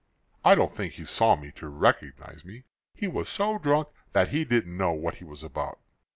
"I 0.43 0.55
don't 0.55 0.75
think 0.75 0.93
he 0.93 1.05
saw 1.05 1.35
me 1.35 1.51
to 1.51 1.67
recognize 1.69 2.43
me. 2.43 2.63
He 2.95 3.07
was 3.07 3.29
so 3.29 3.59
drunk 3.59 3.89
that 4.13 4.29
he 4.29 4.43
didn't 4.43 4.75
know 4.75 4.93
what 4.93 5.17
he 5.17 5.23
was 5.25 5.43
about. 5.43 5.77